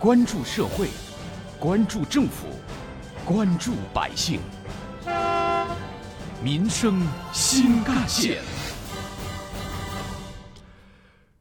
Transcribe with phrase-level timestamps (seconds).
[0.00, 0.86] 关注社会，
[1.58, 2.46] 关注政府，
[3.24, 4.38] 关注百姓，
[6.40, 8.40] 民生新干线。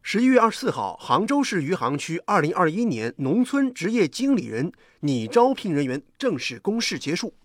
[0.01, 4.71] 十一月二十四号，杭州市余杭区二零二一年农村职业经理人
[5.01, 7.35] 拟招聘人员正式公示结束，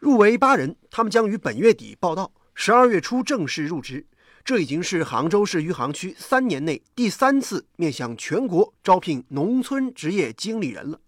[0.00, 4.04] 入围八人，他们将于本月底报到，十二月初正式入职。
[4.48, 10.98] 这已经是杭州市余杭区三年内第三次面向全国招聘农村职业经理人了。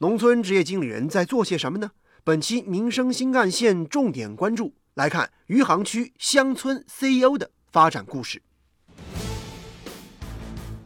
[0.00, 1.92] 农村职业经理人在做些什么呢？
[2.24, 8.42] 本期民生新干线重点关注，来看余杭区乡村 CEO 的发展故事。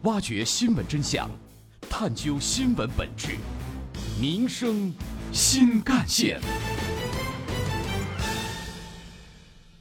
[0.03, 1.29] 挖掘新闻真相，
[1.91, 3.31] 探究新闻本质，
[4.21, 4.95] 民生
[5.33, 6.41] 新干线。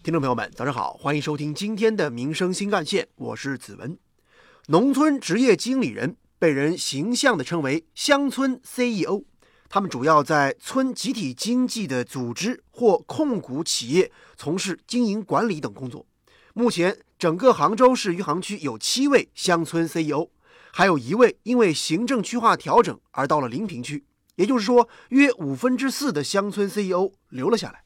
[0.07, 3.97] 听众朋友们，早上好，欢迎收听今天的民生新干线，我是子文。
[4.67, 9.23] 农村职业经理人被人形象地称为乡村 CEO，
[9.67, 16.05] 他们主要在村集体经济的组织或控股企业从事经营管理等工作。
[16.53, 20.29] 目前，整个杭州市余杭区有七位乡村 CEO，
[20.71, 27.83] 还有一位因为行政区划调整而到了临平区，也就是说，约五分之四的乡村 CEO 留了下来。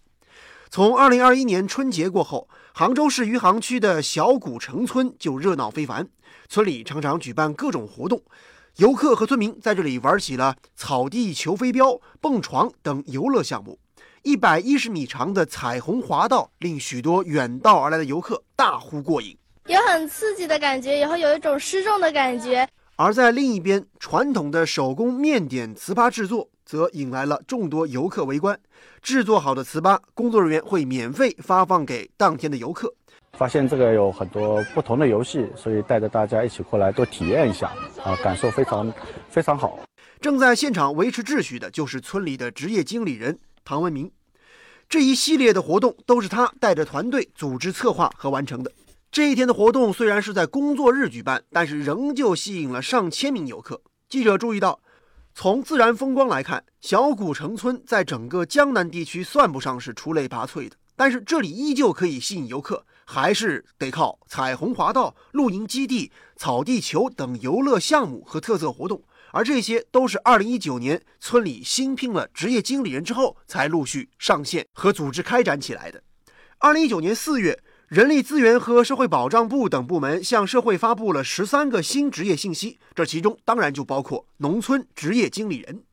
[0.74, 6.08] 从二零二一年春节过后，杭州市余杭区的小古城村就热闹非凡，
[6.48, 8.24] 村里常常举办各种活动，
[8.78, 13.78] 游客和村民在这里玩起了草地球飞镖、蹦床等游乐项目。
[14.22, 22.66] 一百一十米长的彩虹滑道令许多远道而来的游客大呼过瘾，有很刺激的感觉，然后有一种失重的感觉。
[22.96, 28.58] 而在另一边，传统的手工面点糍粑制作则引来了众多游客围观。
[29.02, 32.94] 制作好的糍粑，工作人员会免费发放给当天的游客。
[33.34, 38.94] 发现这个有很多不同的游戏，所以带着大家一起过来多体验一下啊，感受非常
[39.30, 39.80] 非常好。
[40.20, 43.40] 正在现场维持秩序的就是村里的职业经理人。
[43.66, 44.12] 唐文明，
[44.88, 48.72] 这一系列的活动都是他带着团队组织策划和完成的。
[49.12, 53.82] 这一天的活动虽然是在工作日举办，但是仍旧吸引了上千名游客。
[54.08, 54.80] 记者注意到，
[55.34, 69.02] 从自然风光来看，小古城村在整个江南地区算不上是出类拔萃的，但是这里依旧可以吸引游客，还是得靠彩虹滑道、露营基地、草地球等游乐项目和特色活动。
[69.32, 76.04] 而这些都是二零一九年村里新聘了职业经理人之后才陆续上线和组织开展起来的。
[76.58, 77.58] 二零一九年四月，
[77.92, 85.84] 人力资源和社会保障部等部门向社会发布了十三个新职业信息，这其中当然就包括农村职业经理人。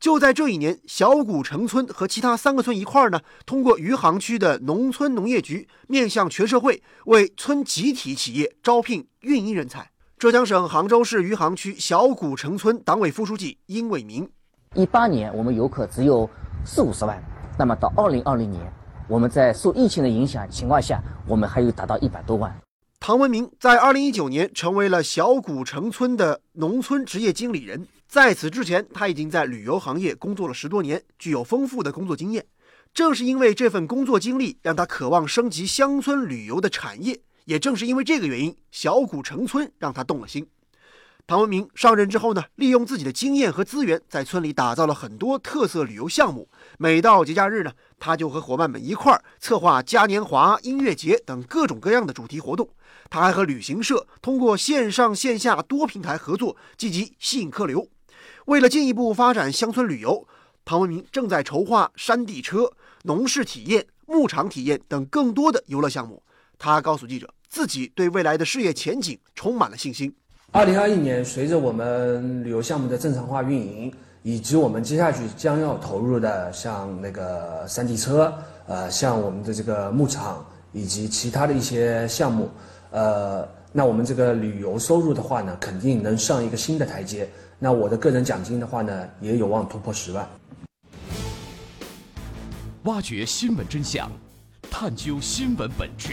[0.00, 9.90] 就在这一年，小古城村和其他三个村一块儿呢，通过余杭区的农村农业局，面向全社会为村集体企业招聘运营人才。
[10.18, 14.26] 浙江省杭州市余杭区小古城村党委副书记殷伟明：
[14.72, 16.26] 一八年我们游客只有
[16.64, 17.22] 四五十万，
[17.58, 18.62] 那么到二零二零年，
[19.06, 22.54] 我们在受疫情的影响情况下，我们还有达到一百多万。
[22.98, 32.46] 唐文明在二零一九年成为了小古城村的农村职业经理人，在此之前，他已经在旅游行业工作了十多年，具有丰富的工作经验。
[32.94, 37.20] 正是因为这份工作经历，让他渴望升级乡村旅游的产业。
[37.44, 40.46] 也正是因为这个原因，小古城村让他动了心。
[41.26, 46.46] 唐文明上任之后呢，利用自己的经验和资源，在村里打造了很多特色旅游项目。
[46.76, 52.68] 每到节假日呢，他就和伙伴们一块儿策划嘉年华、音乐节等各种各样的主题活动。
[53.08, 57.88] 他还和旅行社通过线上线下多平台合作，积极吸引客流。
[58.44, 60.28] 为了进一步发展乡村旅游，
[60.62, 62.70] 唐文明正在筹划山地车、
[63.04, 66.22] 农事体验、牧场体验等更多的游乐项目。
[66.58, 70.14] 他告诉记者，自己对未来的事业前景充满了信心。
[70.54, 73.92] 二零二一年，随着我们旅游项目的正常化运营，
[74.22, 78.32] 以及我们接下去将要投入的像那个山地车，
[78.68, 82.48] 呃，像我们的这个牧场以及其他的一些项目，
[82.92, 87.28] 呃，那我们这个旅游收入的话呢，肯定能上一个新的台阶。
[87.58, 90.24] 那我的个人奖金的话呢，也有望突破十万。
[92.84, 94.08] 挖掘新闻真相，
[94.70, 96.10] 探究新闻本质。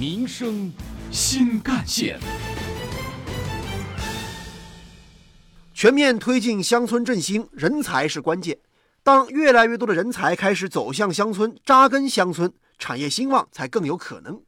[0.00, 0.72] 民生
[1.10, 2.18] 新干线，
[5.82, 8.56] 全面推进乡村振兴，人才是关键。
[9.02, 14.40] 当越来越多的人才开始走向乡村、扎根乡村，产业兴旺才更有可能。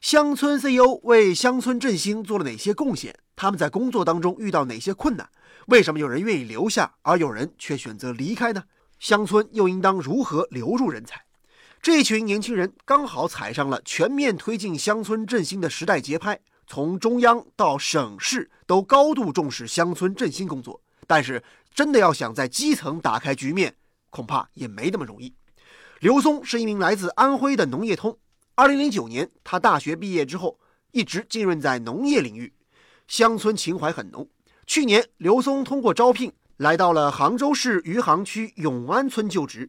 [0.00, 3.14] 乡村 CEO 为乡村振兴做了哪些贡献？
[3.36, 5.28] 他们在工作当中遇到哪些困难？
[5.66, 8.64] 为什么有人愿意留下，而有人却选择离开呢？
[8.98, 11.20] 乡村又应当如何留住人才？
[11.82, 20.80] 这群年轻人刚好踩上了全面推进乡村振兴的时代节拍，从中央到省市都高度重视乡村振兴工作。
[21.04, 21.42] 但是
[21.74, 23.74] 真的要想在基层打开局面，
[24.08, 25.34] 恐怕也没那么容易。
[25.98, 28.16] 刘松是一名来自安徽的农业通。
[28.54, 30.60] 2009年，他大学毕业之后，
[30.92, 32.52] 一直浸润在农业领域，
[33.08, 34.28] 乡村情怀很浓。
[34.64, 39.68] 去年，刘松通过招聘来到了杭州市余杭区永安村就职。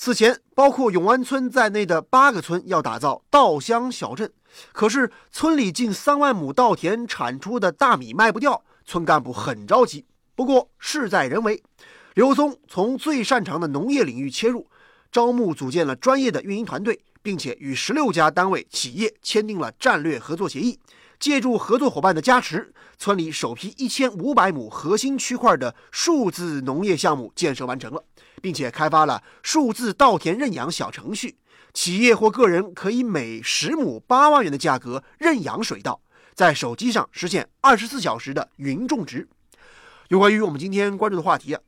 [0.00, 4.32] 此前，包括永安村在内的八个村要打造稻香小镇，
[4.72, 10.06] 可是村里近三万亩稻田产出的大米卖不掉，村干部很着急。
[10.36, 11.60] 不过事在人为，
[12.14, 14.68] 刘松从最擅长的农业领域切入，
[15.10, 20.78] 招募组建了专业的运营团队，并且与十六家单位企业签订了战略合作协议。
[21.18, 28.04] 借助合作伙伴的加持，村里首批一千五百亩核心区块的数字农业项目建设完成了，
[28.40, 31.36] 并且开发了数字稻田认养小程序，
[31.72, 36.00] 企业或个人可以每十亩八万元的价格认养水稻，
[36.34, 39.28] 在手机上实现二十四小时的云种植。
[40.08, 41.60] 有关于我们今天关注的话题啊，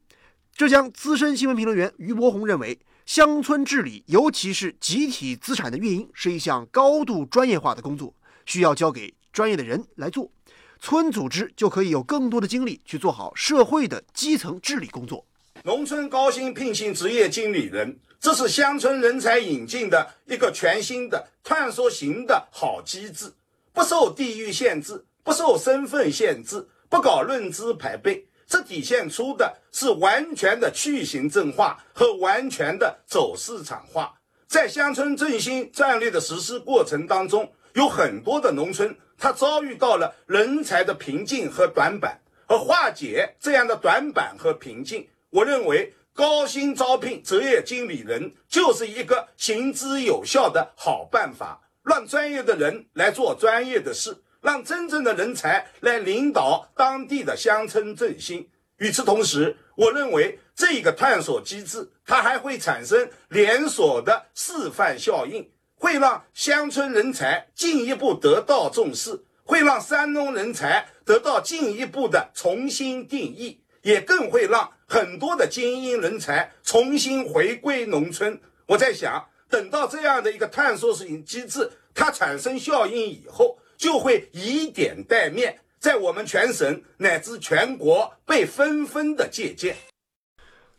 [0.54, 8.14] 浙江资深新闻评论员于博宏认为，乡村治理，尤其是集体资产的运营，是一项高度专业化的工作，
[8.46, 10.30] 需要交给专业的人来做，
[10.78, 15.26] 村组织就可以有更多的精力去做好社会的基层治理工作。
[15.62, 23.30] 农村高薪聘请职业经理人，这是乡村人才引进的一个全新的探索型的好机制，
[23.74, 28.26] 不受地域限制，不受身份限制，不搞论资排辈。
[28.46, 34.14] 这体现出的是完全的去行政化和完全的走市场化。
[34.48, 54.22] 在乡村振兴战略的实施过程当中，有很多的农村，它遭遇到了人才的瓶颈和短板，而化解这样的短板和瓶颈，我认为高薪招聘职业经理人就是一个行之有效的好办法，让专业的人来做专业的事。
[54.42, 58.48] 让真正的人才来领导当地的乡村振兴。
[58.78, 78.40] 与此同时，我认为这个探索机制，它还会产生连锁的示范效应，会让乡村人才进一步得到重视，会让山东人才得到进一步的重新定义，也更会让很多的精英人才重新回归农村。
[78.66, 83.58] 我在想，等到这样的一个探索性机制它产生效应以后。
[83.80, 89.74] 就会以点带面，在我们全省乃至全国被纷纷的借鉴。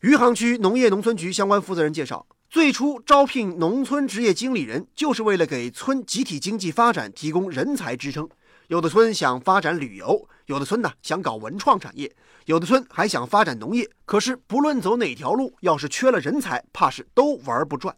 [0.01, 8.29] 余杭区农业农村局相关负责人介绍，最初招聘农村职业经理人，就是为了给村集体经济发展提供人才支撑。
[8.67, 12.13] 有的村想发展旅游，有的村呢想搞文创产业，
[12.45, 13.89] 有的村还想发展农业。
[14.05, 17.95] 可是不论走哪条路，要是缺了人才，怕是都玩不转。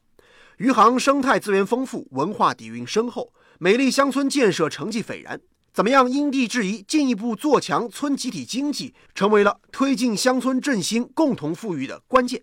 [0.58, 3.34] 余杭生态资源丰富，文化底蕴深厚。
[3.58, 5.42] 美丽乡村建设成绩斐然，
[5.74, 12.40] 怎么样因地制宜，进一步做强村集体经济，成为了推进乡村振兴、共同富裕的关键。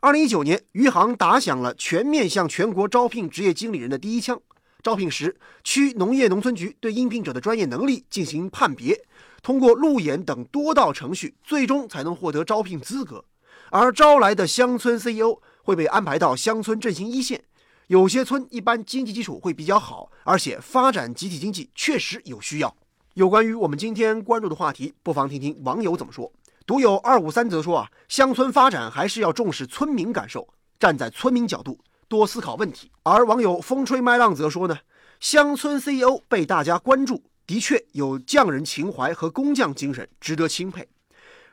[0.00, 4.40] 二零一九年，余杭打响了全面向全国招聘职业经理人的第一枪。
[4.82, 9.00] 招聘时，区农业农村局对应聘者的专业能力进行判别，
[9.40, 13.24] 通过路演等多道程序，最终才能获得招聘资格。
[13.70, 17.44] 而招来的乡村 CEO 会被安排到乡村振兴一线。
[17.86, 22.74] 有些村一般经济基础会比较好，而且发展集体经济确实有需要。
[23.14, 26.32] 有关于我们今天关注的话题，不妨听听网友怎么说。
[26.66, 30.48] 独有二五三则说啊，乡村发展还是要重视村民感受，
[30.80, 31.78] 站在村民角度
[32.12, 32.90] 多思考问题。
[33.04, 34.76] 而网友风吹麦浪则说呢，
[35.18, 40.86] 乡村 CEO 被大家关注，的确有匠人情怀和工匠精神，值得钦佩。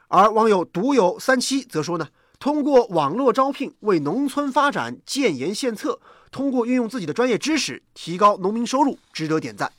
[0.09, 6.01] 而网友独有三七则说呢，通过网络招聘为农村发展建言献策。
[6.29, 9.71] 通过运用自己的专业知识提高农民收入，值得点赞。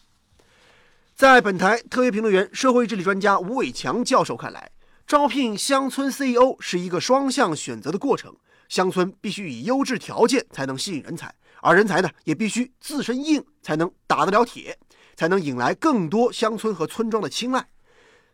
[1.15, 4.73] 在本台特约评论员、社会治理专家吴伟强教授看来，
[5.07, 8.35] 招聘乡村 CEO 是一个双向选择的过程。
[8.71, 14.79] 乡村必须以优质条件才能吸引人才，而人才呢，也必须自身硬才能打得了铁，
[15.17, 17.69] 才能引来更多乡村和村庄的青睐。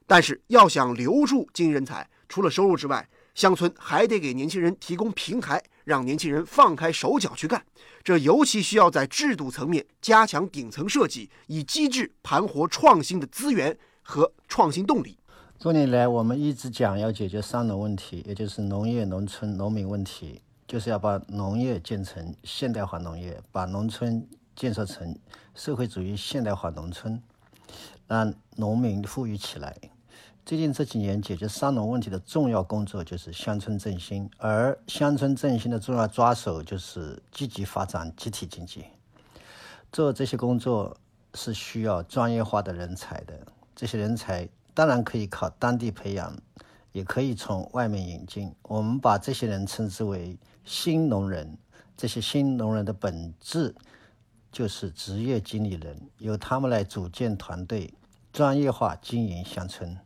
[0.07, 5.61] 但是，要想留住精英人才，除了收入之外，乡村还得给年轻人提供平台。
[5.85, 7.65] 让年轻人放开手脚去干，
[8.03, 15.17] 这尤其需要在制度层面加强顶层设计，以机制盘活创新的资源和创新动力。
[15.59, 25.19] 多年来，我们一直讲要解决三农问题，也就是农业、农村、农民问题，就是要把农业建成现代化农业，把农村建设成
[25.55, 27.21] 社会主义现代化农村，
[28.07, 29.75] 让农民富裕起来。
[30.45, 38.85] 最近这几年，解决三农问题的重要工作就是乡村振兴，而乡村振兴的重要抓手就是积极发展集体经济。
[39.91, 40.95] 做这些工作
[41.33, 43.35] 是需要专业化的人才的，
[43.75, 46.37] 这些人才当然可以靠当地培养，
[46.93, 48.55] 也可以从外面引进。
[48.61, 51.57] 我们把这些人称之为新农人。
[51.97, 53.75] 这些新农人的本质
[54.53, 57.95] 就是职业经理人，由他们来组建团队，
[58.35, 59.97] 专业化经营乡村。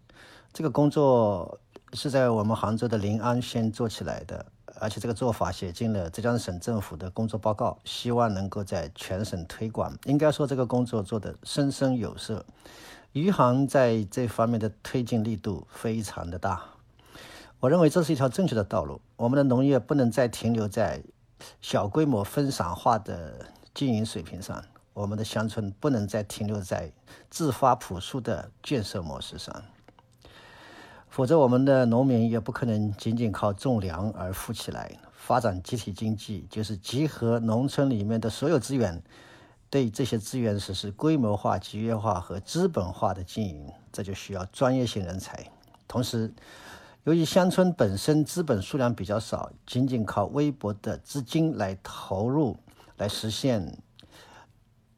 [0.52, 1.58] 这个工作
[1.94, 4.46] 是在我们杭州的临安先做起来的，
[4.78, 9.92] 而且这个做法写进了浙江省政府的工作报告，希望能够在全省推广。
[10.04, 12.46] 应该说，这个工作做得声声有色。
[13.12, 16.62] 余杭在这方面的推进力度非常的大，
[17.58, 19.00] 我认为这是一条正确的道路。
[19.16, 21.02] 我们的农业不能再停留在
[21.60, 24.62] 小规模分散化的经营水平上，
[24.94, 26.92] 我们的乡村不能再停留在
[27.28, 29.64] 自发朴素的建设模式上，
[31.08, 34.96] 否则我们的农民也不可能仅仅靠种粮而富起来。
[35.12, 39.02] 发展集体经济就是集合农村里面的所有资源。
[39.70, 45.48] 对这些资源实施规模化、集约化和资本化的经营，这就需要专业性人才。
[45.86, 46.34] 同时，
[47.04, 52.56] 由于乡村本身资本数量比较少，仅仅靠微薄的资金来投入，
[52.96, 53.78] 来实现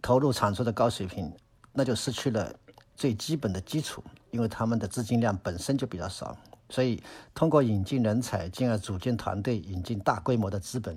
[0.00, 1.30] 投入产出的高水平，
[1.74, 2.50] 那就失去了
[2.96, 6.34] 最基本的基础，因为他们的资金量本身就比较少。
[6.70, 7.02] 所以，
[7.34, 10.96] 通过引进人才，进而组建团队，引进大规模的资本，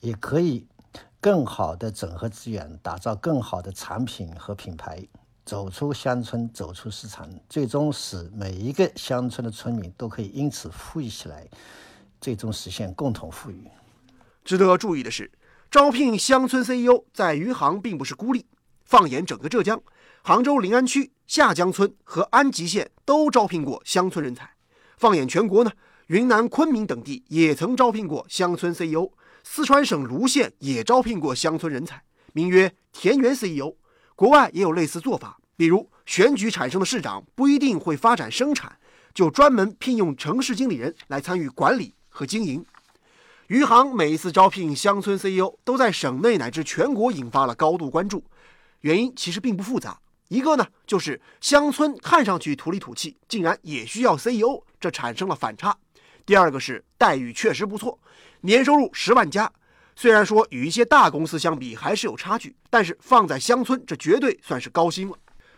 [0.00, 0.66] 也可以。
[1.24, 5.02] 更好的整合资源，打造更好的产品和品牌，
[5.46, 11.48] 走出乡村，走出市场，最终使每一个乡村的村民都可以因此富裕起来，
[12.20, 13.66] 最终实现共同富裕。
[14.44, 15.32] 值得注意的是，
[15.70, 18.44] 招聘乡村 CEO 在余杭并不是孤立。
[18.84, 19.80] 放眼整个浙江，
[20.22, 24.50] 杭州临安区、下江村和安吉县都招聘过乡村人才。
[24.98, 25.72] 放眼全国呢，
[26.08, 29.10] 云南昆明等地也曾招聘过乡村 CEO。
[29.46, 33.76] 四川省泸县也招聘过乡村人才，名曰“田园 CEO”。
[34.16, 38.76] 国外也有类似做法，比如选举产生的市长不一定会发展生产，
[39.12, 42.64] 就专门聘用城市经理人来参与管理和经营。
[43.48, 48.24] 余杭每一次招聘乡村 CEO，都在省内乃至全国引发了高度关注。
[48.80, 55.72] 原因其实并不复杂，一个呢就是乡村看上去土里土气，竟然也需要 CEO，这产生了反差；
[56.26, 57.98] 第二个是待遇确实不错。
[58.40, 59.50] 年收入十万加，
[59.94, 65.16] 虽然说与一些大公司相比还是有差距，但是放在乡村，这绝对算是高薪了。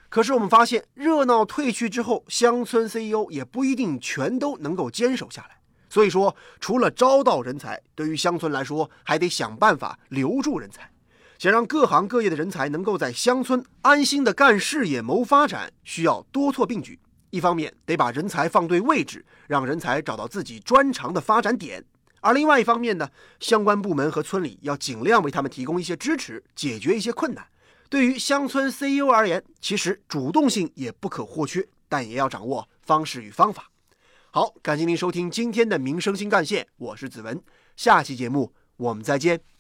[0.08, 5.58] 可是我们发现，热闹退去之后，乡村 CEO 也不一定全都能够坚守下来。
[5.88, 10.90] 所以说，除了招到人才，对于乡村来说，还得想办法留住人才。
[11.38, 16.98] 想让各行各业的人才能够在乡村安心的干事业、谋发展，需要多措并举。
[17.30, 21.84] 一方面得把人才放对位置，让人才找到自己专长的发展点。
[22.20, 23.08] 而另外一方面呢，
[23.40, 27.46] 相关部门和村里要尽量为他们提供一些支持，解决一些困难。
[27.88, 33.70] 对于乡村 CEO 而言，其实主动性也不可或缺，但也要掌握方式与方法。
[34.32, 37.40] 好，感谢您收听今天的民生新干线，我是子文，
[37.76, 39.55] 下期节目我们再见。